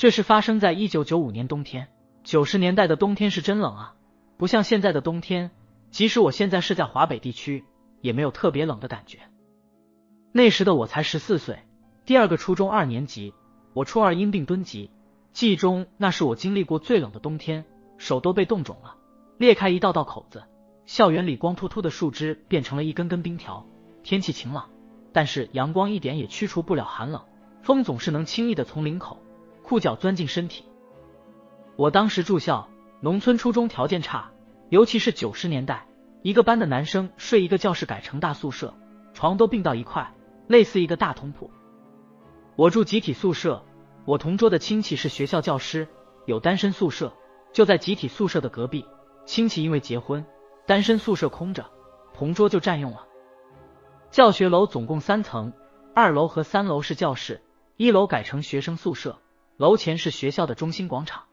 [0.00, 1.88] 这是发生在一九九五年冬天。
[2.24, 3.94] 九十年代的冬天是真冷啊，
[4.38, 5.50] 不像现在的冬天，
[5.90, 7.66] 即使我现在是在华北地区，
[8.00, 9.18] 也没有特别冷的感觉。
[10.32, 11.58] 那时的我才十四岁，
[12.06, 13.34] 第二个初中二年级。
[13.74, 14.90] 我初二因病蹲级，
[15.34, 17.66] 记忆中那是我经历过最冷的冬天，
[17.98, 18.96] 手都被冻肿了，
[19.36, 20.44] 裂开一道道口子。
[20.86, 23.66] 校园里光秃秃的树枝变成了一根根冰条。
[24.02, 24.70] 天气晴朗，
[25.12, 27.22] 但是阳光一点也驱除不了寒冷，
[27.60, 29.22] 风总是能轻易的从领口、
[29.70, 30.64] 裤脚钻进身体。
[31.76, 32.68] 我当时住校，
[33.00, 34.32] 农村初中条件差，
[34.68, 35.86] 尤其是九十年代，
[36.22, 38.74] 一个班的男生睡一个教室改成大宿舍，
[39.14, 40.12] 床都并到一块，
[40.48, 41.48] 类似一个大通铺。
[42.56, 43.64] 我住集体宿舍，
[44.06, 45.86] 我同桌的亲戚是学校教师，
[46.26, 47.12] 有单身宿舍，
[47.52, 48.84] 就在集体宿舍的隔壁。
[49.24, 50.26] 亲戚因为结婚。
[50.66, 51.64] 单身宿舍空着，
[52.12, 53.06] 同桌就占用了。
[54.10, 55.52] 教学楼总共三层，
[55.94, 57.40] 二楼和三楼是教室，
[57.76, 59.16] 一楼改成学生宿舍。
[59.60, 61.24] 楼前是学校的中心广场。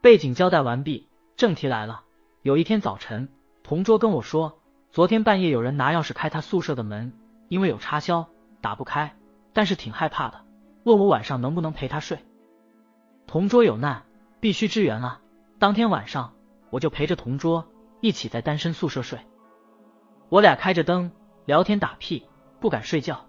[0.00, 2.02] 背景交代完毕，正题来了。
[2.42, 3.28] 有一天早晨，
[3.62, 4.58] 同桌跟我说，
[4.90, 7.12] 昨天半夜有人拿钥匙开他宿舍的门，
[7.46, 8.28] 因为有插销
[8.60, 9.14] 打不开，
[9.52, 10.44] 但是挺害怕的，
[10.82, 12.18] 问我晚上能不能陪他睡。
[13.28, 14.02] 同桌有难，
[14.40, 15.20] 必须支援啊！
[15.60, 16.34] 当天晚上，
[16.70, 17.64] 我就陪着同桌。
[18.00, 19.20] 一起在单身宿舍睡，
[20.30, 21.12] 我俩开着灯
[21.44, 22.26] 聊天打屁，
[22.58, 23.24] 不敢睡觉。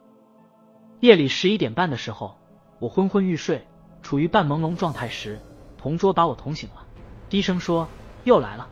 [1.02, 2.40] 夜里十一点半的时候，
[2.80, 3.68] 我昏昏欲睡，
[4.02, 5.40] 处于半朦胧状态时，
[5.78, 6.86] 同桌把我捅醒了，
[7.30, 7.88] 低声说
[8.24, 8.68] ：“又来了。”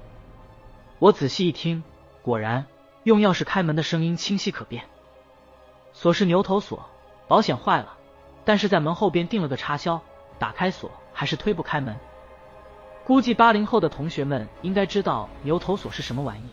[1.00, 1.84] 我仔细一听，
[2.22, 2.66] 果然
[3.04, 4.84] 用钥匙开门的声音清晰可辨。
[5.94, 6.90] 锁是牛头锁，
[7.28, 7.98] 保险坏了，
[8.46, 10.02] 但是在门后边钉了个插销，
[10.38, 11.98] 打开锁还是推不开门。
[13.06, 16.44] 估计八零后的同学们应该知道牛头锁是什么玩意。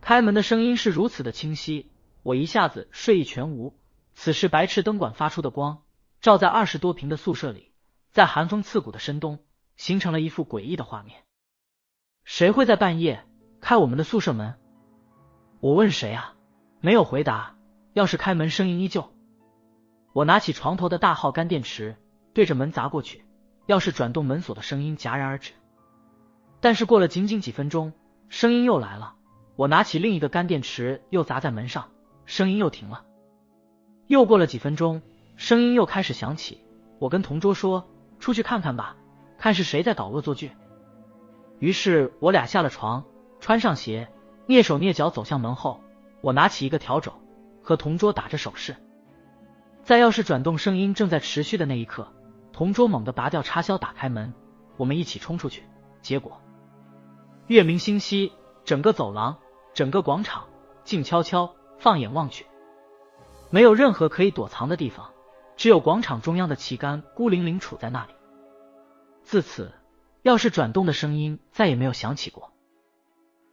[0.00, 1.90] 开门的声音是如此的清晰，
[2.22, 3.74] 我一下子睡意全无。
[4.14, 5.82] 此时白炽灯管发出的光，
[6.22, 7.72] 照在二十多平的宿舍里，
[8.12, 9.40] 在寒风刺骨的深冬，
[9.74, 11.24] 形成了一幅诡异的画面。
[12.22, 13.26] 谁会在半夜
[13.60, 14.54] 开我们的宿舍门？
[15.58, 16.34] 我问谁啊？
[16.80, 17.56] 没有回答。
[17.94, 19.12] 钥匙开门声音依旧。
[20.12, 21.96] 我拿起床头的大号干电池，
[22.32, 23.24] 对着门砸过去。
[23.66, 25.54] 钥匙转动门锁的声音戛然而止，
[26.60, 27.92] 但是过了仅仅几分钟，
[28.28, 29.16] 声音又来了。
[29.56, 31.90] 我拿起另一个干电池又砸在门上，
[32.26, 33.04] 声音又停了。
[34.06, 35.02] 又过了几分钟，
[35.42, 36.62] 声音又开始响起。
[37.00, 37.88] 我跟同桌说
[38.20, 38.96] ：“出去看看吧，
[39.38, 40.52] 看是谁在搞恶作剧。”
[41.58, 43.04] 于是我俩下了床，
[43.40, 44.08] 穿上鞋，
[44.46, 45.80] 蹑手蹑脚走向门后。
[46.20, 47.12] 我拿起一个笤帚，
[47.60, 48.76] 和同桌打着手势。
[49.82, 52.06] 在钥匙转动声音正在持续的那一刻。
[52.52, 54.32] 同桌猛地拔掉插销，打开门，
[54.76, 55.64] 我们一起冲出去。
[56.02, 56.40] 结果
[57.48, 58.30] 月明星稀，
[58.64, 59.36] 整个走廊、
[59.74, 60.44] 整个广场
[60.84, 61.52] 静悄悄。
[61.78, 62.46] 放眼望去，
[63.50, 65.10] 没有任何可以躲藏的地方，
[65.62, 68.12] 只有广场中央的旗杆孤零零杵在那里。
[69.22, 69.70] 自此，
[70.24, 72.50] 钥匙转动的声音再也没有响起过。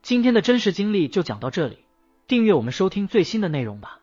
[0.01, 1.85] 今天的真实经历就讲到这里，
[2.25, 3.98] 订阅我们收听最新的内容吧。